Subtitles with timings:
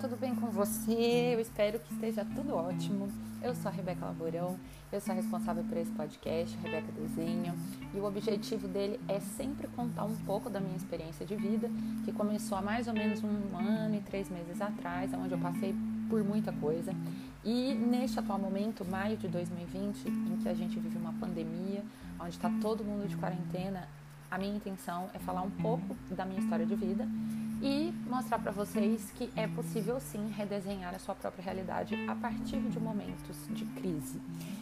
[0.00, 1.34] tudo bem com você?
[1.34, 3.12] Eu espero que esteja tudo ótimo.
[3.42, 4.58] Eu sou a Rebeca Laborão,
[4.90, 7.52] eu sou a responsável por esse podcast, Rebeca Desenho,
[7.94, 11.70] e o objetivo dele é sempre contar um pouco da minha experiência de vida,
[12.02, 15.74] que começou há mais ou menos um ano e três meses atrás, onde eu passei
[16.08, 16.94] por muita coisa.
[17.44, 21.84] E neste atual momento, maio de 2020, em que a gente vive uma pandemia,
[22.18, 23.86] onde está todo mundo de quarentena,
[24.30, 27.06] a minha intenção é falar um pouco da minha história de vida
[27.62, 32.58] e mostrar para vocês que é possível sim redesenhar a sua própria realidade a partir
[32.60, 34.20] de momentos de crise.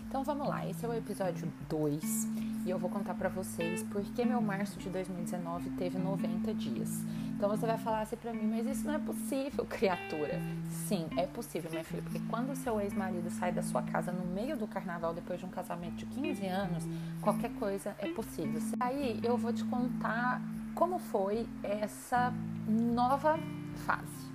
[0.08, 2.28] Então vamos lá, esse é o episódio 2
[2.66, 7.02] e eu vou contar para vocês por que meu março de 2019 teve 90 dias.
[7.36, 10.40] Então você vai falar assim para mim, mas isso não é possível, criatura.
[10.68, 14.56] Sim, é possível, minha filha, porque quando seu ex-marido sai da sua casa no meio
[14.56, 16.84] do carnaval depois de um casamento de 15 anos,
[17.20, 18.60] qualquer coisa é possível.
[18.80, 20.42] Aí eu vou te contar
[20.78, 22.32] como foi essa
[22.68, 23.36] nova
[23.84, 24.28] fase.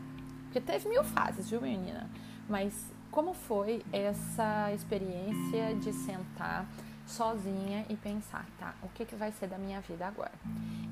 [0.44, 2.10] Porque teve mil fases, viu, menina?
[2.50, 6.66] Mas como foi essa experiência de sentar
[7.08, 10.34] sozinha e pensar, tá, o que, que vai ser da minha vida agora?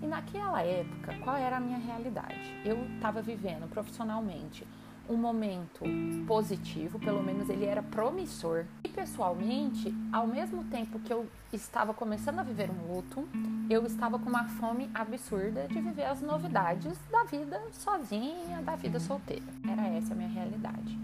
[0.02, 2.62] E naquela época, qual era a minha realidade?
[2.64, 4.66] Eu estava vivendo profissionalmente
[5.10, 5.84] um momento
[6.26, 8.66] positivo, pelo menos ele era promissor.
[8.84, 13.28] E pessoalmente, ao mesmo tempo que eu estava começando a viver um luto,
[13.70, 19.00] eu estava com uma fome absurda de viver as novidades da vida sozinha, da vida
[19.00, 19.44] solteira.
[19.70, 20.98] Era essa a minha realidade.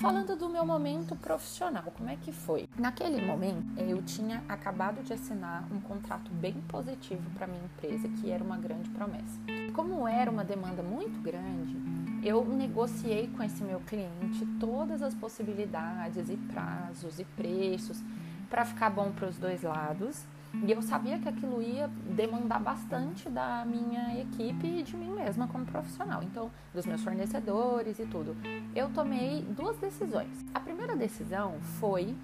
[0.00, 2.66] Falando do meu momento profissional, como é que foi?
[2.78, 8.30] Naquele momento, eu tinha acabado de assinar um contrato bem positivo para minha empresa, que
[8.30, 9.38] era uma grande promessa.
[9.74, 11.76] Como era uma demanda muito grande,
[12.22, 18.02] eu negociei com esse meu cliente todas as possibilidades e prazos e preços
[18.48, 20.24] para ficar bom para os dois lados.
[20.66, 25.46] E eu sabia que aquilo ia demandar bastante da minha equipe e de mim mesma
[25.46, 26.22] como profissional.
[26.24, 28.36] Então, dos meus fornecedores e tudo.
[28.74, 30.44] Eu tomei duas decisões.
[30.52, 32.16] A primeira decisão foi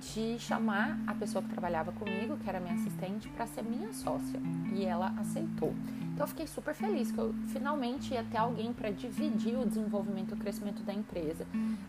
[0.00, 4.40] de chamar a pessoa que trabalhava comigo, que era minha assistente, para ser minha sócia.
[4.72, 5.74] E ela aceitou.
[6.22, 10.30] Então eu fiquei super feliz que eu finalmente ia ter alguém para dividir o desenvolvimento
[10.30, 11.44] e o crescimento da empresa,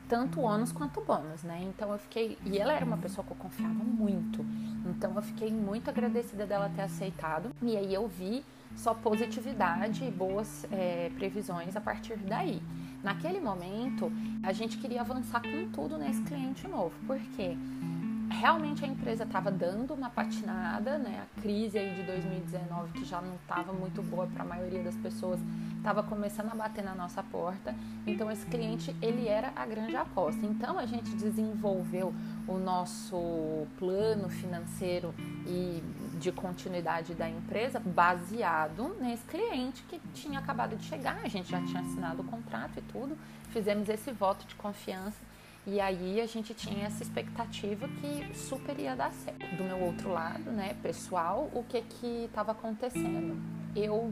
[0.09, 1.61] tanto ônus quanto bônus, né?
[1.61, 2.35] Então eu fiquei.
[2.43, 4.43] E ela era uma pessoa que eu confiava muito.
[4.87, 7.51] Então eu fiquei muito agradecida dela ter aceitado.
[7.61, 8.43] E aí eu vi
[8.75, 12.59] só positividade e boas é, previsões a partir daí.
[13.03, 14.11] Naquele momento,
[14.41, 17.55] a gente queria avançar com tudo nesse cliente novo, porque
[18.33, 21.23] realmente a empresa estava dando uma patinada, né?
[21.23, 24.95] A crise aí de 2019 que já não estava muito boa para a maioria das
[24.95, 25.39] pessoas,
[25.77, 27.75] estava começando a bater na nossa porta.
[28.05, 30.45] Então esse cliente ele era a grande aposta.
[30.45, 32.13] Então a gente desenvolveu
[32.47, 35.13] o nosso plano financeiro
[35.45, 35.83] e
[36.19, 41.19] de continuidade da empresa baseado nesse cliente que tinha acabado de chegar.
[41.23, 43.17] A gente já tinha assinado o contrato e tudo.
[43.49, 45.32] Fizemos esse voto de confiança
[45.65, 49.55] e aí a gente tinha essa expectativa que super ia dar certo.
[49.55, 53.41] Do meu outro lado, né, pessoal, o que que estava acontecendo?
[53.75, 54.11] Eu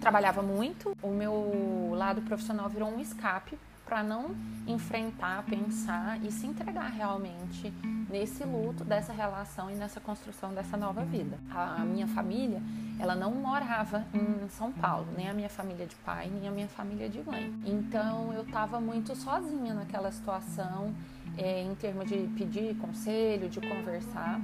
[0.00, 4.34] trabalhava muito, o meu lado profissional virou um escape para não
[4.66, 7.72] enfrentar, pensar e se entregar realmente
[8.10, 11.38] nesse luto dessa relação e nessa construção dessa nova vida.
[11.50, 12.60] A minha família,
[12.98, 16.68] ela não morava em São Paulo, nem a minha família de pai, nem a minha
[16.68, 17.54] família de mãe.
[17.64, 20.92] Então eu estava muito sozinha naquela situação,
[21.38, 24.40] é, em termos de pedir conselho, de conversar.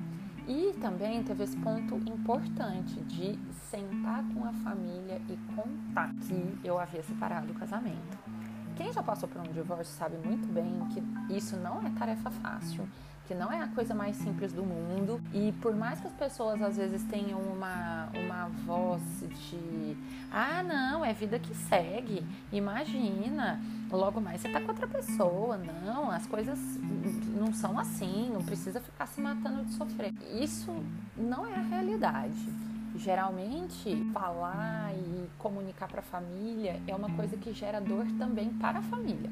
[0.46, 3.38] E também teve esse ponto importante de
[3.70, 8.41] sentar com a família e contar que eu havia separado o casamento.
[8.76, 12.88] Quem já passou por um divórcio sabe muito bem que isso não é tarefa fácil,
[13.26, 15.20] que não é a coisa mais simples do mundo.
[15.32, 19.02] E por mais que as pessoas às vezes tenham uma, uma voz
[19.50, 19.96] de
[20.30, 23.60] ah, não, é vida que segue, imagina,
[23.90, 26.58] logo mais você tá com outra pessoa, não, as coisas
[27.38, 30.12] não são assim, não precisa ficar se matando de sofrer.
[30.32, 30.72] Isso
[31.16, 32.71] não é a realidade.
[32.94, 38.80] Geralmente, falar e comunicar para a família é uma coisa que gera dor também para
[38.80, 39.30] a família.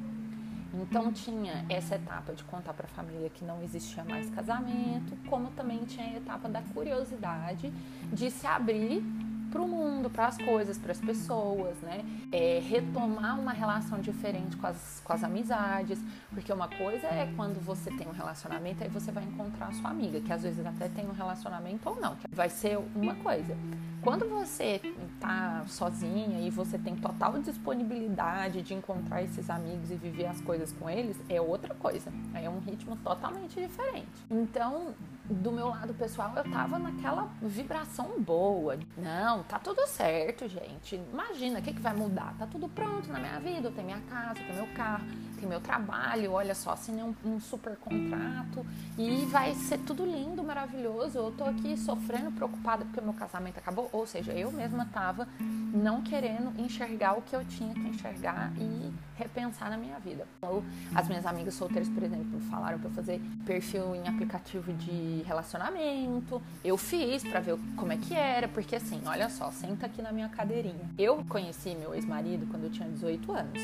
[0.73, 5.51] Então tinha essa etapa de contar para a família que não existia mais casamento, como
[5.51, 7.73] também tinha a etapa da curiosidade
[8.13, 9.03] de se abrir
[9.51, 12.05] para o mundo, para as coisas, para as pessoas, né?
[12.33, 15.99] É, retomar uma relação diferente com as, com as amizades,
[16.33, 19.91] porque uma coisa é quando você tem um relacionamento, aí você vai encontrar a sua
[19.91, 23.57] amiga, que às vezes até tem um relacionamento ou não, vai ser uma coisa.
[24.03, 24.81] Quando você
[25.21, 30.73] tá sozinha e você tem total disponibilidade de encontrar esses amigos e viver as coisas
[30.73, 32.11] com eles, é outra coisa.
[32.35, 34.09] É um ritmo totalmente diferente.
[34.31, 34.95] Então,
[35.31, 38.77] do meu lado pessoal, eu tava naquela vibração boa.
[38.97, 41.01] Não, tá tudo certo, gente.
[41.13, 42.35] Imagina, o que, que vai mudar?
[42.39, 43.69] Tá tudo pronto na minha vida.
[43.69, 45.05] Eu tenho minha casa, eu tenho meu carro,
[45.41, 46.33] tenho meu trabalho.
[46.33, 48.65] Olha só, assinei um, um super contrato
[48.99, 51.19] e vai ser tudo lindo, maravilhoso.
[51.19, 53.89] Eu tô aqui sofrendo, preocupada porque meu casamento acabou.
[53.93, 58.93] Ou seja, eu mesma tava não querendo enxergar o que eu tinha que enxergar e
[59.17, 60.27] repensar na minha vida.
[60.39, 60.63] Então,
[60.95, 66.43] as minhas amigas solteiras, por exemplo, falaram para fazer perfil em aplicativo de relacionamento.
[66.65, 70.13] Eu fiz para ver como é que era, porque assim, olha só, senta aqui na
[70.13, 70.91] minha cadeirinha.
[70.99, 73.61] Eu conheci meu ex-marido quando eu tinha 18 anos.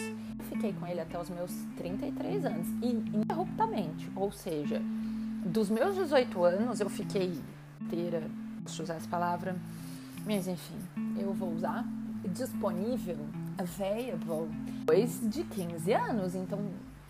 [0.49, 4.11] Fiquei com ele até os meus 33 anos, ininterruptamente.
[4.15, 4.81] Ou seja,
[5.45, 7.39] dos meus 18 anos eu fiquei
[7.81, 8.23] inteira,
[8.63, 9.57] posso usar essa palavra,
[10.25, 10.77] mas enfim,
[11.19, 11.85] eu vou usar
[12.29, 13.19] disponível,
[13.57, 16.35] available, depois de 15 anos.
[16.35, 16.59] Então,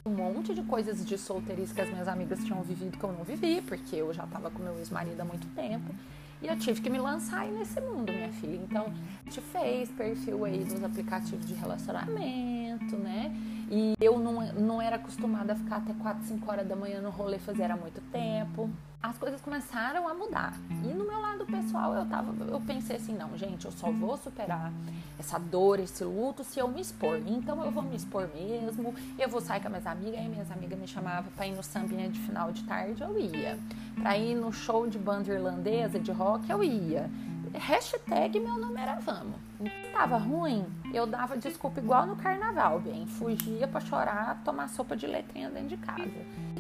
[0.04, 3.24] um monte de coisas de solteirice que as minhas amigas tinham vivido que eu não
[3.24, 5.94] vivi, porque eu já estava com meu ex-marido há muito tempo.
[6.42, 8.56] E eu tive que me lançar aí nesse mundo, minha filha.
[8.56, 13.34] Então, a gente fez perfil aí nos aplicativos de relacionamento, né?
[13.68, 17.10] E eu não, não era acostumada a ficar até 4, 5 horas da manhã no
[17.10, 18.70] rolê fazer há muito tempo.
[19.02, 20.54] As coisas começaram a mudar.
[20.84, 24.16] E no meu lado pessoal, eu tava, eu pensei assim, não, gente, eu só vou
[24.16, 24.72] superar
[25.18, 27.20] essa dor, esse luto se eu me expor.
[27.26, 28.94] Então eu vou me expor mesmo.
[29.18, 31.62] Eu vou sair com as minhas amigas, aí minhas amigas me chamavam para ir no
[31.62, 33.58] sambinha de final de tarde, eu ia.
[33.96, 37.10] Para ir no show de banda irlandesa de rock, eu ia
[37.58, 39.36] hashtag meu nome era Vamos.
[39.92, 43.06] Tava ruim, eu dava desculpa igual no carnaval, bem.
[43.06, 46.10] Fugia pra chorar, tomar sopa de letrinha dentro de casa.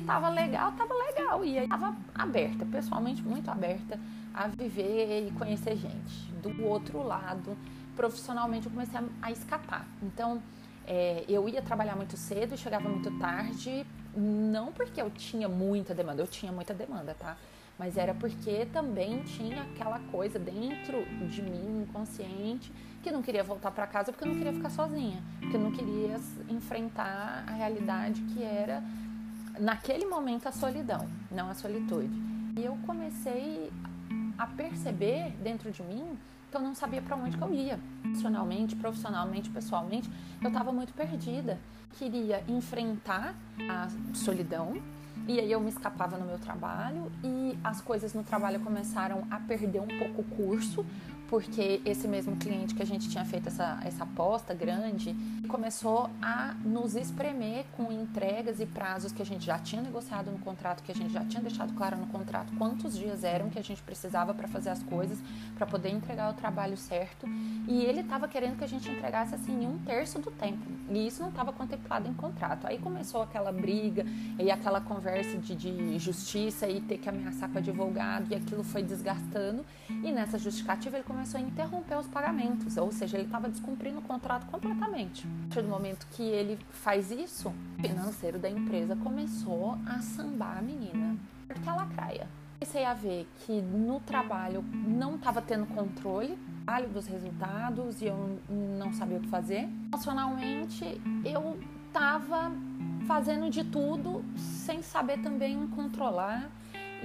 [0.06, 1.44] Tava legal, tava legal.
[1.44, 3.98] E aí tava aberta, pessoalmente muito aberta
[4.32, 6.32] a viver e conhecer gente.
[6.42, 7.56] Do outro lado,
[7.94, 9.86] profissionalmente eu comecei a, a escapar.
[10.02, 10.42] Então,
[10.86, 13.84] é, eu ia trabalhar muito cedo chegava muito tarde,
[14.16, 17.36] não porque eu tinha muita demanda, eu tinha muita demanda, tá?
[17.78, 23.70] Mas era porque também tinha aquela coisa dentro de mim, inconsciente, que não queria voltar
[23.70, 26.18] para casa porque eu não queria ficar sozinha, porque eu não queria
[26.48, 28.82] enfrentar a realidade que era
[29.58, 32.10] naquele momento a solidão, não a solitude.
[32.56, 33.70] E eu comecei
[34.38, 36.18] a perceber dentro de mim
[36.50, 41.58] que eu não sabia para onde eu ia, profissionalmente, profissionalmente, pessoalmente, eu estava muito perdida.
[41.98, 43.34] Queria enfrentar
[43.68, 44.80] a solidão,
[45.26, 49.38] e aí eu me escapava no meu trabalho e as coisas no trabalho começaram a
[49.40, 50.86] perder um pouco o curso,
[51.28, 55.14] porque esse mesmo cliente que a gente tinha feito essa, essa aposta grande
[55.48, 60.38] começou a nos espremer com entregas e prazos que a gente já tinha negociado no
[60.38, 63.62] contrato, que a gente já tinha deixado claro no contrato quantos dias eram que a
[63.62, 65.18] gente precisava para fazer as coisas,
[65.56, 67.26] para poder entregar o trabalho certo.
[67.66, 70.64] E ele estava querendo que a gente entregasse assim um terço do tempo.
[70.90, 72.66] E isso não estava contemplado em contrato.
[72.66, 74.04] Aí começou aquela briga
[74.38, 78.62] e aquela conversa de, de justiça e ter que ameaçar com o advogado, e aquilo
[78.62, 79.64] foi desgastando.
[79.88, 84.02] E nessa justificativa ele começou a interromper os pagamentos, ou seja, ele estava descumprindo o
[84.02, 85.26] contrato completamente.
[85.26, 90.58] A partir do momento que ele faz isso, o financeiro da empresa começou a sambar
[90.58, 91.16] a menina.
[91.46, 92.28] Porque ela craia.
[92.58, 96.38] Comecei a ver que no trabalho não estava tendo controle
[96.92, 99.68] dos resultados e eu não sabia o que fazer.
[99.92, 102.50] Emocionalmente, eu estava
[103.06, 106.50] fazendo de tudo sem saber também controlar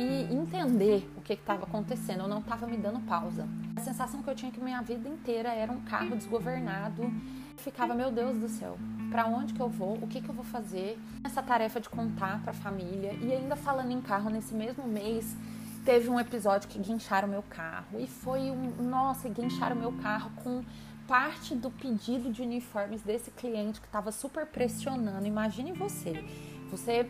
[0.02, 2.22] e entender o que estava acontecendo.
[2.22, 3.48] Eu não estava me dando pausa.
[3.76, 7.12] A sensação que eu tinha que minha vida inteira era um carro desgovernado.
[7.58, 8.78] Ficava, meu Deus do céu,
[9.12, 9.94] para onde que eu vou?
[10.02, 10.98] O que que eu vou fazer?
[11.24, 15.38] Essa tarefa de contar para a família e ainda falando em carro nesse mesmo mês
[15.86, 20.64] teve um episódio que guincharam meu carro e foi um, nossa, guincharam meu carro com
[21.08, 25.28] parte do pedido de uniformes desse cliente que estava super pressionando.
[25.28, 26.24] Imagine você,
[26.70, 27.08] você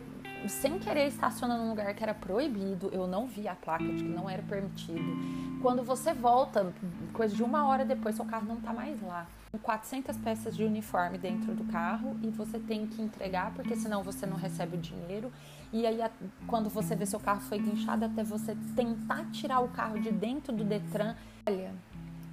[0.48, 4.08] sem querer estaciona num lugar que era proibido, eu não vi a placa de que
[4.08, 5.60] não era permitido.
[5.60, 6.72] Quando você volta,
[7.12, 9.26] coisa de uma hora depois, seu carro não está mais lá.
[9.62, 14.24] 400 peças de uniforme dentro do carro e você tem que entregar, porque senão você
[14.26, 15.30] não recebe o dinheiro.
[15.72, 16.00] E aí,
[16.46, 20.52] quando você vê seu carro foi guinchado, até você tentar tirar o carro de dentro
[20.54, 21.14] do Detran.
[21.46, 21.72] Olha,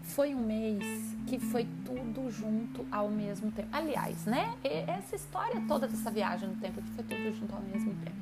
[0.09, 0.83] foi um mês
[1.27, 3.69] que foi tudo junto ao mesmo tempo.
[3.71, 4.55] Aliás, né?
[4.63, 8.17] Essa história toda dessa viagem no tempo que foi tudo junto ao mesmo tempo.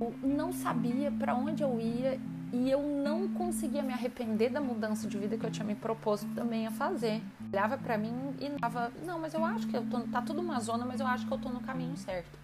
[0.00, 2.18] Eu não sabia para onde eu ia
[2.52, 6.26] e eu não conseguia me arrepender da mudança de vida que eu tinha me proposto
[6.34, 7.22] também a fazer.
[7.52, 10.58] Olhava para mim e tava, não, mas eu acho que eu tô, tá tudo uma
[10.58, 12.38] zona, mas eu acho que eu tô no caminho certo.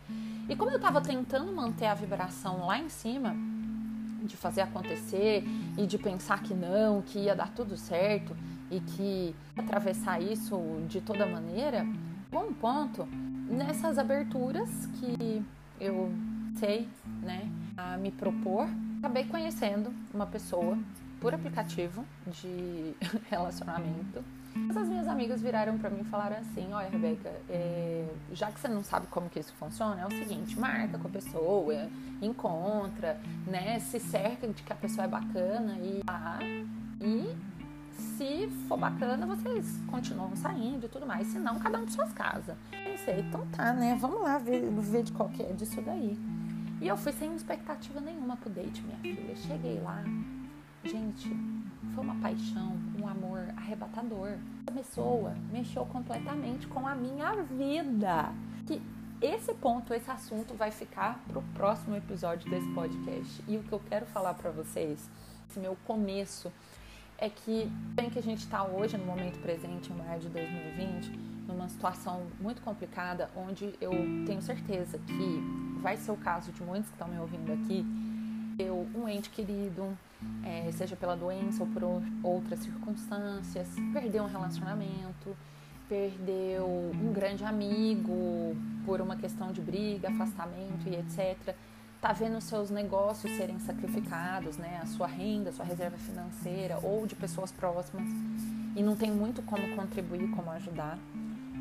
[0.49, 3.35] E como eu tava tentando manter a vibração lá em cima,
[4.23, 5.45] de fazer acontecer
[5.77, 8.37] e de pensar que não, que ia dar tudo certo,
[8.71, 10.59] e que atravessar isso
[10.89, 11.87] de toda maneira,
[12.31, 13.07] bom ponto
[13.49, 15.45] nessas aberturas que
[15.81, 16.11] eu
[16.59, 16.89] sei,
[17.23, 18.69] né, a me propor
[19.07, 20.77] acabei conhecendo uma pessoa
[21.21, 22.95] por aplicativo de
[23.31, 24.23] relacionamento.
[24.75, 28.69] As minhas amigas viraram para mim e falaram assim: Olha, Rebeca, é, já que você
[28.69, 31.89] não sabe como que isso funciona, é o seguinte: marca com a pessoa,
[32.23, 33.79] encontra, né?
[33.81, 36.39] Se cerca de que a pessoa é bacana e lá.
[37.01, 37.37] E
[37.97, 41.27] se for bacana, vocês continuam saindo e tudo mais.
[41.29, 42.57] Se não, cada um de suas casas.
[42.71, 43.97] Pensei, então tá, né?
[44.01, 46.19] Vamos lá ver, ver de qual que é disso daí.
[46.81, 49.35] E eu fui sem expectativa nenhuma pro date, minha filha.
[49.37, 50.05] Cheguei lá,
[50.85, 51.29] gente,
[51.95, 54.37] foi uma paixão, um amor arrebatador.
[54.67, 58.33] A pessoa mexeu completamente com a minha vida.
[58.67, 58.83] Que
[59.21, 63.43] esse ponto, esse assunto vai ficar pro próximo episódio desse podcast.
[63.49, 65.09] E o que eu quero falar para vocês,
[65.49, 66.53] esse meu começo,
[67.19, 71.11] é que bem que a gente está hoje no momento presente, em maio de 2020,
[71.49, 73.93] numa situação muito complicada, onde eu
[74.27, 77.85] tenho certeza que vai ser o caso de muitos que estão me ouvindo aqui,
[78.59, 79.97] eu, um ente querido,
[80.45, 81.83] é, seja pela doença ou por
[82.23, 85.37] outras circunstâncias, perdeu um relacionamento,
[85.89, 91.55] perdeu um grande amigo por uma questão de briga, afastamento e etc.
[92.01, 94.81] Tá vendo seus negócios serem sacrificados, né?
[94.83, 98.07] A sua renda, a sua reserva financeira ou de pessoas próximas
[98.77, 100.99] e não tem muito como contribuir, como ajudar.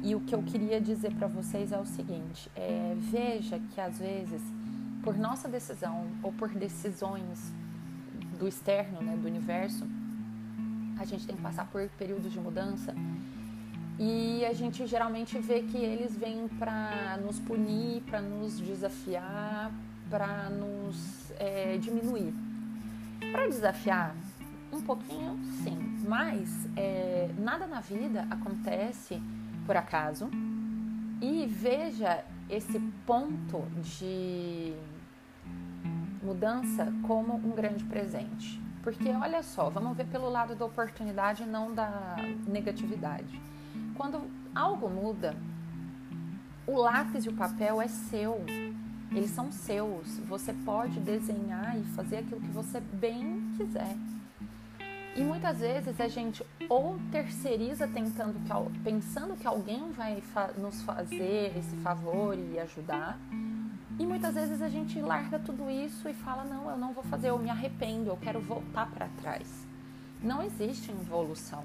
[0.03, 3.97] E o que eu queria dizer para vocês é o seguinte: é, veja que às
[3.97, 4.41] vezes,
[5.03, 7.53] por nossa decisão ou por decisões
[8.37, 9.87] do externo, né, do universo,
[10.99, 12.93] a gente tem que passar por períodos de mudança
[13.97, 19.71] e a gente geralmente vê que eles vêm para nos punir, para nos desafiar,
[20.09, 22.33] para nos é, diminuir.
[23.31, 24.15] Para desafiar,
[24.71, 29.21] um pouquinho sim, mas é, nada na vida acontece
[29.65, 30.29] por acaso.
[31.21, 34.73] E veja esse ponto de
[36.21, 38.61] mudança como um grande presente.
[38.83, 43.41] Porque olha só, vamos ver pelo lado da oportunidade e não da negatividade.
[43.95, 44.21] Quando
[44.53, 45.35] algo muda,
[46.67, 48.45] o lápis e o papel é seu.
[49.15, 50.19] Eles são seus.
[50.27, 53.95] Você pode desenhar e fazer aquilo que você bem quiser.
[55.15, 60.21] E muitas vezes a gente ou terceiriza tentando que, pensando que alguém vai
[60.57, 63.17] nos fazer esse favor e ajudar,
[63.97, 67.29] e muitas vezes a gente larga tudo isso e fala: não, eu não vou fazer,
[67.29, 69.47] eu me arrependo, eu quero voltar para trás.
[70.21, 71.63] Não existe evolução.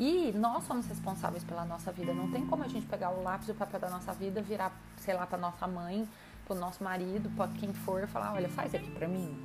[0.00, 2.14] E nós somos responsáveis pela nossa vida.
[2.14, 4.72] Não tem como a gente pegar o lápis e o papel da nossa vida, virar,
[4.96, 6.08] sei lá, para nossa mãe,
[6.44, 9.36] para o nosso marido, para quem for, falar: olha, faz aqui para mim.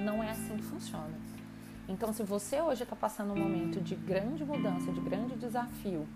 [0.00, 1.12] Não é assim que funciona.
[1.88, 6.06] Então, se você hoje está passando um momento de grande mudança, de grande desafio,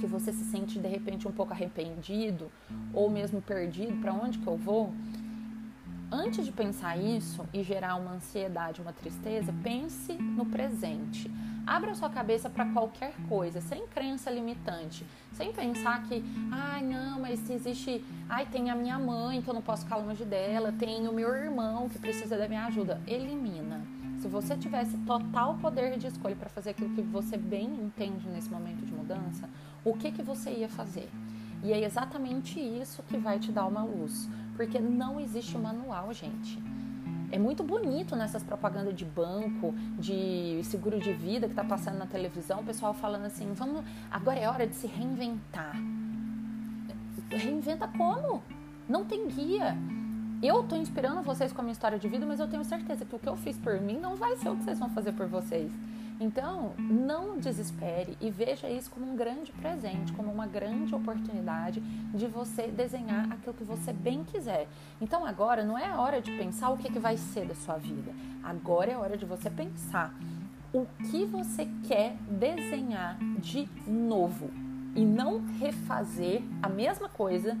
[0.00, 2.50] que você se sente de repente um pouco arrependido
[2.92, 4.92] ou mesmo perdido, para onde que eu vou?
[6.10, 11.30] Antes de pensar isso e gerar uma ansiedade, uma tristeza, pense no presente.
[11.66, 17.50] Abra sua cabeça para qualquer coisa, sem crença limitante, sem pensar que, ai não, mas
[17.50, 21.12] existe, ai tem a minha mãe que eu não posso ficar longe dela, tem o
[21.12, 23.00] meu irmão que precisa da minha ajuda.
[23.04, 23.84] Elimina.
[24.20, 28.48] Se você tivesse total poder de escolha para fazer aquilo que você bem entende nesse
[28.48, 29.50] momento de mudança,
[29.84, 31.10] o que, que você ia fazer?
[31.64, 36.62] E é exatamente isso que vai te dar uma luz, porque não existe manual, gente.
[37.36, 42.06] É muito bonito nessas propagandas de banco, de seguro de vida que tá passando na
[42.06, 45.76] televisão, o pessoal falando assim: "Vamos, agora é hora de se reinventar".
[47.28, 48.42] Reinventa como?
[48.88, 49.76] Não tem guia.
[50.42, 53.14] Eu tô inspirando vocês com a minha história de vida, mas eu tenho certeza que
[53.14, 55.26] o que eu fiz por mim não vai ser o que vocês vão fazer por
[55.26, 55.70] vocês.
[56.18, 61.80] Então, não desespere e veja isso como um grande presente, como uma grande oportunidade
[62.14, 64.66] de você desenhar aquilo que você bem quiser.
[65.00, 67.76] Então, agora não é a hora de pensar o que, que vai ser da sua
[67.76, 68.12] vida.
[68.42, 70.14] Agora é a hora de você pensar
[70.72, 74.50] o que você quer desenhar de novo
[74.94, 77.56] e não refazer a mesma coisa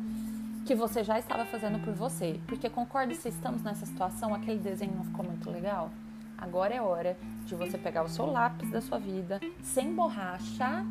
[0.64, 2.40] que você já estava fazendo por você.
[2.46, 5.90] Porque concorde se estamos nessa situação, aquele desenho não ficou muito legal.
[6.38, 10.84] Agora é hora de você pegar o seu lápis da sua vida, sem borracha,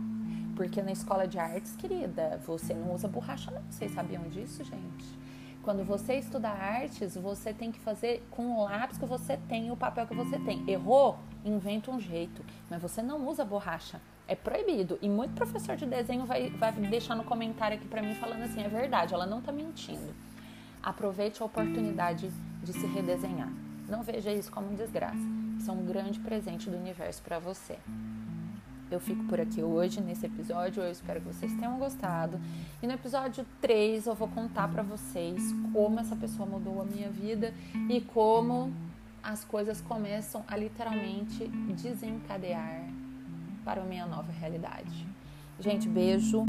[0.56, 3.62] porque na escola de artes, querida, você não usa borracha não.
[3.70, 5.26] Vocês sabiam disso, gente?
[5.62, 9.76] Quando você estuda artes, você tem que fazer com o lápis que você tem o
[9.76, 10.64] papel que você tem.
[10.70, 11.18] Errou?
[11.44, 12.46] Inventa um jeito.
[12.70, 14.00] Mas você não usa borracha.
[14.28, 15.00] É proibido.
[15.02, 18.62] E muito professor de desenho vai, vai deixar no comentário aqui para mim falando assim:
[18.62, 20.14] é verdade, ela não tá mentindo.
[20.84, 22.32] Aproveite a oportunidade
[22.64, 23.50] de se redesenhar.
[23.88, 25.18] Não veja isso como desgraça.
[25.58, 27.78] Isso é um grande presente do universo para você.
[28.90, 30.84] Eu fico por aqui hoje nesse episódio.
[30.84, 32.40] Eu espero que vocês tenham gostado.
[32.82, 35.42] E no episódio 3 eu vou contar para vocês
[35.74, 37.54] como essa pessoa mudou a minha vida
[37.90, 38.72] e como
[39.24, 42.84] as coisas começam a literalmente desencadear
[43.64, 45.08] para a minha nova realidade.
[45.60, 46.46] Gente, beijo.